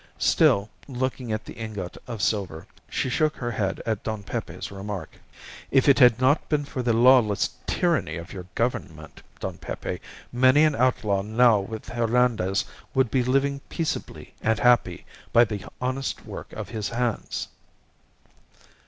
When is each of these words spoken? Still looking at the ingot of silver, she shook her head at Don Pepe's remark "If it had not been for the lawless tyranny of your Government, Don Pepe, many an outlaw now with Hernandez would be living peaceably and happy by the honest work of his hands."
Still 0.17 0.71
looking 0.87 1.31
at 1.31 1.45
the 1.45 1.53
ingot 1.53 1.95
of 2.07 2.23
silver, 2.23 2.65
she 2.89 3.07
shook 3.07 3.35
her 3.35 3.51
head 3.51 3.83
at 3.85 4.01
Don 4.03 4.23
Pepe's 4.23 4.71
remark 4.71 5.11
"If 5.69 5.87
it 5.87 5.99
had 5.99 6.19
not 6.19 6.49
been 6.49 6.65
for 6.65 6.81
the 6.81 6.91
lawless 6.91 7.51
tyranny 7.67 8.15
of 8.17 8.33
your 8.33 8.47
Government, 8.55 9.21
Don 9.39 9.59
Pepe, 9.59 9.99
many 10.33 10.63
an 10.63 10.73
outlaw 10.73 11.21
now 11.21 11.59
with 11.59 11.87
Hernandez 11.89 12.65
would 12.95 13.11
be 13.11 13.23
living 13.23 13.59
peaceably 13.69 14.33
and 14.41 14.57
happy 14.57 15.05
by 15.31 15.43
the 15.45 15.63
honest 15.79 16.25
work 16.25 16.51
of 16.53 16.69
his 16.69 16.89
hands." 16.89 17.49